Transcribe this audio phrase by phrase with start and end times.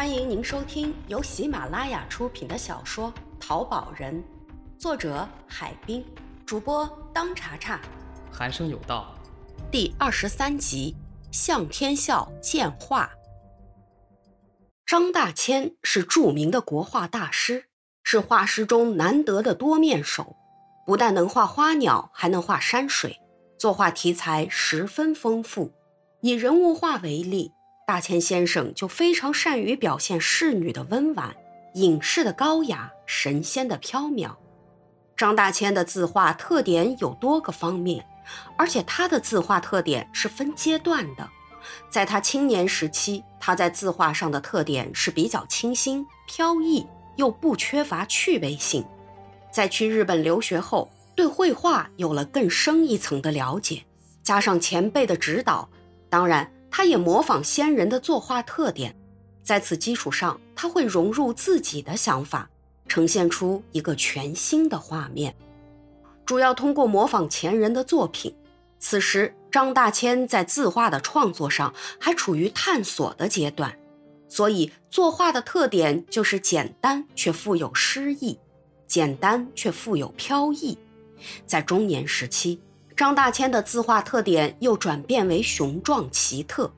[0.00, 4.14] 欢迎您收听由喜马拉雅出品的小说《淘宝人》，
[4.78, 6.02] 作者海滨，
[6.46, 7.78] 主播当查查。
[8.32, 9.14] 寒生有道，
[9.70, 10.96] 第二十三集：
[11.30, 13.10] 向天笑见画。
[14.86, 17.66] 张大千是著名的国画大师，
[18.02, 20.34] 是画师中难得的多面手，
[20.86, 23.20] 不但能画花鸟，还能画山水，
[23.58, 25.70] 作画题材十分丰富。
[26.22, 27.52] 以人物画为例。
[27.90, 31.34] 大千先生就非常善于表现仕女的温婉，
[31.74, 34.30] 隐士的高雅，神仙的飘渺。
[35.16, 38.06] 张大千的字画特点有多个方面，
[38.56, 41.28] 而且他的字画特点是分阶段的。
[41.90, 48.84] 在他青年时期，他在字画上的特点是比较清新飘逸，又不缺乏趣味性。
[49.52, 53.84] 在去日本留学后，对绘画有了更深一层的了解，
[54.22, 55.68] 加上前辈的指导，
[56.08, 56.48] 当然。
[56.70, 58.94] 他也模仿先人的作画特点，
[59.42, 62.48] 在此基础上，他会融入自己的想法，
[62.86, 65.34] 呈现出一个全新的画面。
[66.24, 68.34] 主要通过模仿前人的作品。
[68.78, 73.76] 此时，张大千在字画的创作上还处于探索的阶段，
[74.28, 78.38] 所以作画的特点就是简单却富有诗意，
[78.86, 80.78] 简单却富有飘逸。
[81.44, 82.60] 在中年时期。
[83.00, 86.70] 张大千的字画特点又转变为雄壮奇特，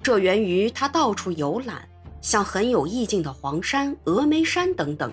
[0.00, 1.88] 这源于他到处游览，
[2.20, 5.12] 像很有意境的黄山、峨眉山等等，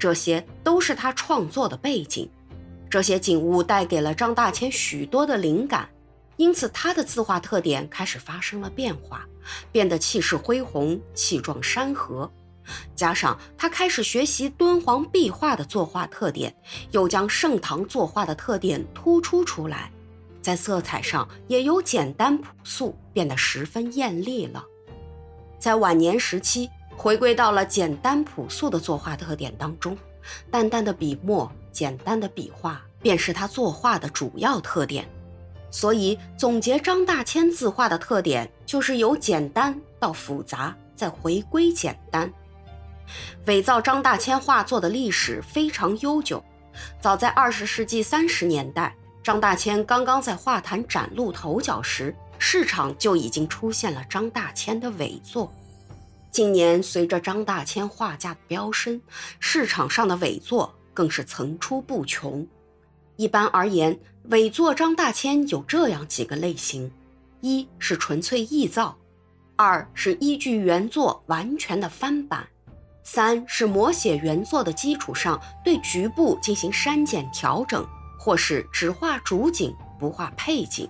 [0.00, 2.28] 这些都是他创作的背景。
[2.90, 5.88] 这些景物带给了张大千许多的灵感，
[6.36, 9.24] 因此他的字画特点开始发生了变化，
[9.70, 12.28] 变得气势恢宏、气壮山河。
[12.96, 16.52] 加上他开始学习敦煌壁画的作画特点，
[16.90, 19.92] 又将盛唐作画的特点突出出来。
[20.40, 24.64] 在色彩上也由简单朴素变得十分艳丽了。
[25.58, 29.96] 在晚年时期，回归到了简单朴素的作画特点当中，
[30.50, 35.06] 淡淡的笔墨、简单的笔画便是他作画的主要特点。
[35.70, 42.32] 所以，总结张大千字画的特点，就是由简单到复杂，再回归简单。
[43.46, 46.42] 伪造张大千画作的历史非常悠久，
[47.00, 48.94] 早在二十世纪三十年代。
[49.22, 55.52] 张大千刚刚在画坛崭露头角时，市场就已经出现了张大千的伪作。
[56.30, 59.00] 近年随着张大千画价的飙升，
[59.38, 62.46] 市场上的伪作更是层出不穷。
[63.16, 63.98] 一般而言，
[64.30, 66.90] 伪作张大千有这样几个类型：
[67.42, 68.96] 一是纯粹臆造；
[69.56, 72.40] 二是依据原作完全的翻版；
[73.04, 77.86] 三是摹写原作的基础上对局部进行删减调整。
[78.22, 80.86] 或是只画主景不画配景。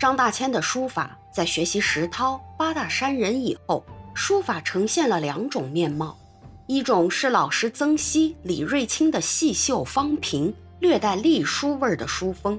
[0.00, 3.84] 张大千的书法在学习石涛、八大山人以后，
[4.14, 6.18] 书法呈现了两种面貌：
[6.66, 12.58] 一种是老师曾皙、李瑞清的细秀方平、略带隶书味的书风；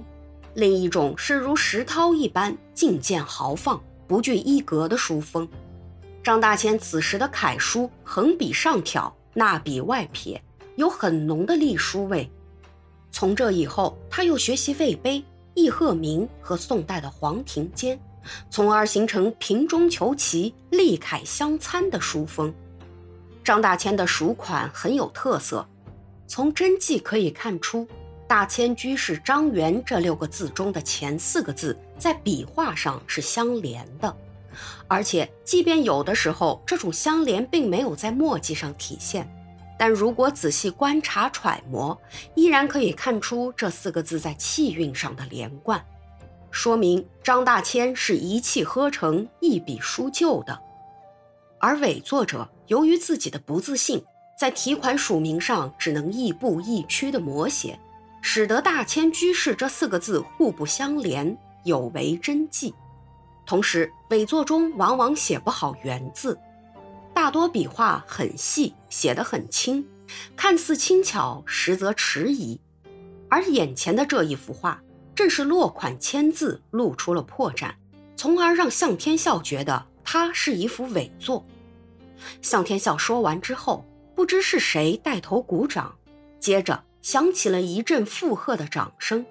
[0.53, 5.45] 另一种是如石涛一般境界豪放、不拘一格的书风。
[6.23, 10.41] 张大千此时的楷书横笔上挑，捺笔外撇，
[10.77, 12.31] 有很浓的隶书味。
[13.11, 17.99] 从这以后，他又学习魏碑、易鹤鸣和宋代的黄庭坚，
[18.49, 22.53] 从而形成平中求奇、力楷相参的书风。
[23.43, 25.67] 张大千的蜀款很有特色，
[26.27, 27.87] 从真迹可以看出
[28.27, 34.15] ，“大千居士张元”这六个字中的前四个字在笔画上是相连的，
[34.87, 39.27] 而且即便有的时候这种相连并没有在墨迹上体现。
[39.79, 41.97] 但如果仔细观察揣摩，
[42.35, 45.81] 依然可以看出这四个字在气韵上的连贯，
[46.51, 50.59] 说明张大千是一气呵成、一笔书就的。
[51.59, 54.03] 而伪作者由于自己的不自信，
[54.37, 57.79] 在题款署名上只能亦步亦趋的摹写，
[58.21, 62.75] 使得“大千居士”这四个字互不相连，有违真迹。
[63.45, 66.37] 同时，伪作中往往写不好原字。
[67.19, 69.85] 大多笔画很细，写得很轻，
[70.37, 72.57] 看似轻巧，实则迟疑。
[73.29, 74.81] 而眼前的这一幅画，
[75.13, 77.73] 正是落款签字露出了破绽，
[78.15, 81.45] 从而让向天笑觉得它是一幅伪作。
[82.41, 83.83] 向天笑说完之后，
[84.15, 85.93] 不知是谁带头鼓掌，
[86.39, 89.25] 接着响起了一阵附和的掌声，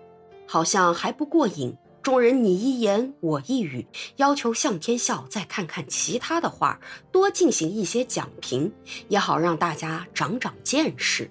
[0.46, 1.75] 好像还不过瘾。
[2.08, 6.81] 众人你一言我一语，要求向天笑再看看其他的画，
[7.12, 8.72] 多进行一些讲评，
[9.08, 11.31] 也好让大家长长见识。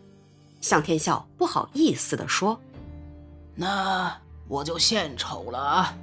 [0.62, 2.62] 向天笑不好意思地说
[3.58, 4.16] ：“那
[4.48, 5.98] 我就献丑了啊。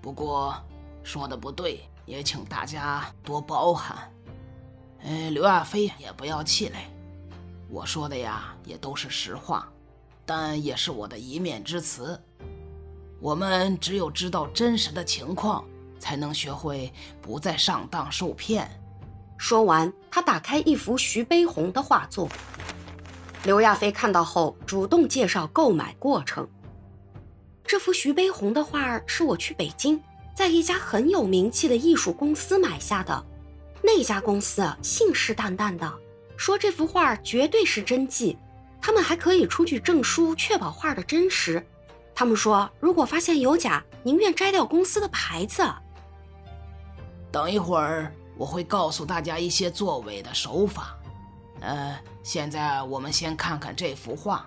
[0.00, 0.56] 不过
[1.02, 4.10] 说的不对，也请大家多包涵。”
[5.04, 6.78] 哎，刘亚飞也不要气馁，
[7.68, 9.70] 我说的呀也都是实话，
[10.24, 12.18] 但也是我的一面之词。
[13.20, 15.64] 我们只有知道真实的情况，
[15.98, 18.68] 才能学会不再上当受骗。
[19.38, 22.28] 说完，他打开一幅徐悲鸿的画作。
[23.44, 26.46] 刘亚飞看到后，主动介绍购买过程。
[27.64, 30.00] 这幅徐悲鸿的画是我去北京，
[30.34, 33.24] 在一家很有名气的艺术公司买下的。
[33.82, 35.92] 那家公司信誓旦旦的
[36.36, 38.36] 说这幅画绝对是真迹，
[38.80, 41.64] 他们还可以出具证书确保画的真实。
[42.16, 45.62] 他们说，如果发现有假，宁愿摘掉公司的牌子。
[47.30, 48.12] 等一会儿。
[48.38, 50.94] 我会告诉大家一些作伪的手法。
[51.60, 54.44] 呃，现在我们先看看这幅画。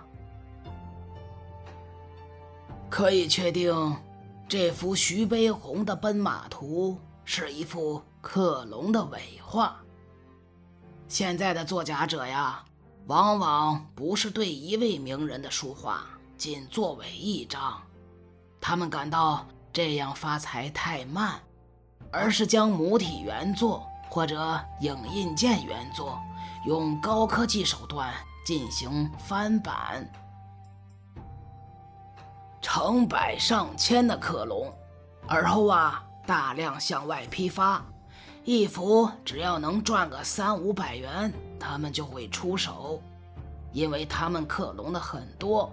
[2.88, 3.96] 可以确定，
[4.48, 9.76] 这幅徐悲鸿的奔马图是一幅克隆的伪画。
[11.08, 12.64] 现在的作假者呀，
[13.08, 16.04] 往往不是对一位名人的书画
[16.40, 17.80] 仅作为一张，
[18.60, 21.38] 他们感到这样发财太慢。
[22.12, 26.18] 而是将母体原作或者影印件原作
[26.66, 28.12] 用高科技手段
[28.44, 30.10] 进行翻版，
[32.60, 34.72] 成百上千的克隆，
[35.28, 37.80] 而后啊大量向外批发，
[38.44, 43.00] 一幅只要能赚个三五百元，他们就会出手，
[43.72, 45.72] 因为他们克隆的很多，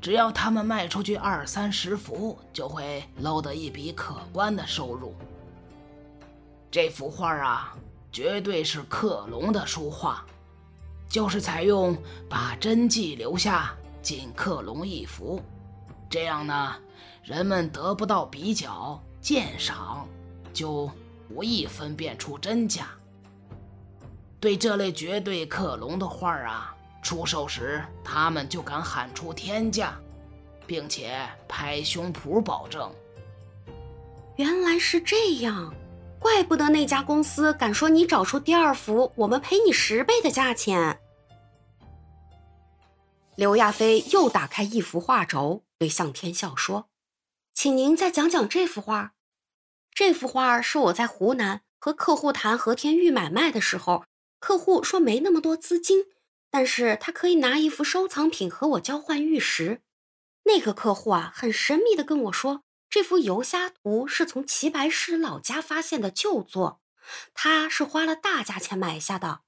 [0.00, 5.14] 只要他们卖出去二三十幅，就会捞得一笔可观的收入。
[6.70, 7.76] 这幅画啊，
[8.10, 10.24] 绝对是克隆的书画，
[11.08, 11.96] 就是采用
[12.28, 15.42] 把真迹留下，仅克隆一幅。
[16.08, 16.74] 这样呢，
[17.22, 20.08] 人们得不到比较鉴赏，
[20.52, 20.90] 就
[21.28, 22.86] 无意分辨出真假。
[24.40, 29.98] 对这类绝对克隆的画啊，出售时他们就敢喊出天价，
[30.66, 31.18] 并且
[31.48, 32.92] 拍胸脯保证。
[34.36, 35.74] 原来是这样。
[36.18, 41.00] 怪不得那家公司敢说你找出第二幅，我们赔你十倍的价钱。
[43.36, 46.90] 刘亚飞又打开一幅画轴，对向天笑说
[47.54, 49.14] ：“请您再讲讲这幅画。
[49.94, 54.04] 这幅画是我在湖南和客户谈和田玉买卖的时候，
[54.38, 56.04] 客户说没那么多资金，
[56.50, 59.82] 但是他可以拿一幅收藏品和我交换玉石。
[60.44, 66.80] 那个客户啊，很神秘的跟我说。”这幅游虾图是从齐白石老家发现的旧作，
[67.32, 69.42] 他是花了大价钱买下的。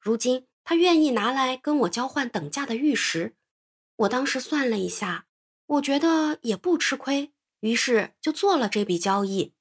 [0.00, 3.34] 如今他愿意拿来跟我交换等价的玉石。
[3.96, 5.26] 我当时算了一下，
[5.66, 9.52] 我觉得也不吃亏，于是就做了这笔交易。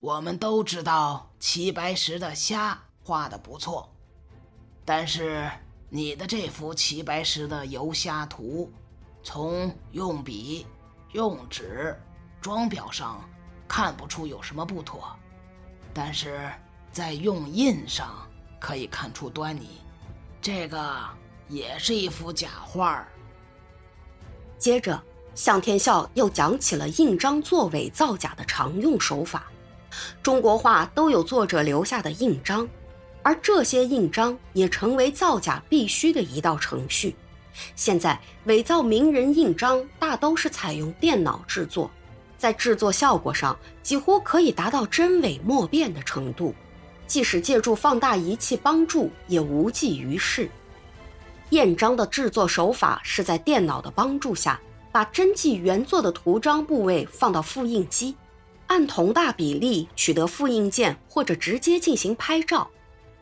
[0.00, 3.90] 我们都知道齐白石的虾画的不错，
[4.84, 5.50] 但是
[5.96, 8.68] 你的这幅齐白石的游虾图，
[9.22, 10.66] 从用笔、
[11.12, 11.96] 用纸。
[12.40, 13.22] 装裱上
[13.68, 15.16] 看不出有什么不妥，
[15.94, 16.50] 但是
[16.90, 19.78] 在用印上可以看出端倪，
[20.42, 21.00] 这个
[21.48, 23.06] 也是一幅假画。
[24.58, 25.00] 接着，
[25.36, 29.44] 向天笑又讲起了印章作伪造假的常用手法。
[30.24, 32.68] 中国画都有作者留下的印章，
[33.24, 37.16] 而这些印章也成为造假必须的一道程序。
[37.74, 41.90] 现在，伪造名人印章大都是采用电脑制作。
[42.36, 46.54] 在制作效果上，几乎可以达到真伪莫辨的程度，
[47.06, 50.50] 即使借助放大仪器帮助，也无济于事。
[51.50, 54.60] 印章的制作手法是在电脑的帮助下，
[54.92, 58.14] 把真迹原作的图章部位放到复印机，
[58.66, 62.68] 按同大比例取得复印件，或者直接进行拍照。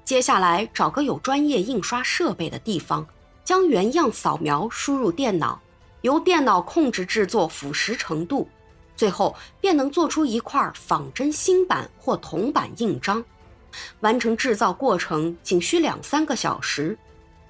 [0.05, 3.07] 接下来找个有专业印刷设备的地方，
[3.45, 5.61] 将原样扫描输入电脑，
[6.01, 8.49] 由电脑控制制作腐蚀程度。
[8.95, 13.25] 最后便能做出一块仿真新版或铜版印章，
[14.01, 16.97] 完成制造过程仅需两三个小时。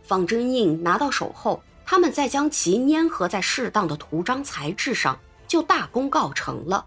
[0.02, 5.18] 仿真印拿到手后，他们再将其粘合在适当的图章材质上，
[5.49, 6.87] 就大功告成了。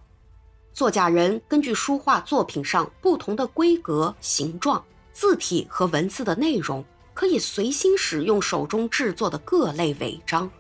[0.74, 4.84] 作假人根据书画作品上不同的规格、形状、
[5.16, 10.52] 字体和文字的内容，可以随心使用手中制作的各类伪章。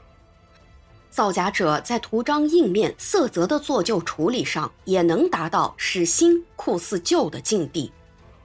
[1.09, 7.91] 造假者在图章印面、色泽的做旧处理上也能达到使新酷似旧的境地，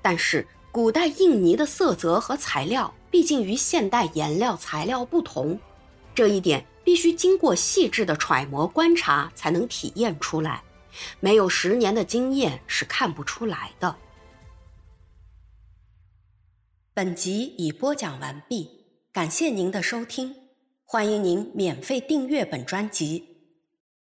[0.02, 5.56] 但是古代印泥的色泽和材料毕竟与现代颜料材料不同，
[6.12, 10.60] 这一点必须经过细致的揣摩观察才能体验出来，
[11.20, 13.94] 没有十年的经验是看不出来的。
[16.92, 18.68] 本集已播讲完毕，
[19.12, 20.34] 感谢您的收听，
[20.84, 23.29] 欢迎您免费订阅本专辑。